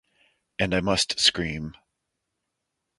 And 0.57 0.73
I 0.73 0.81
must 0.81 1.19
scream. 1.19 1.75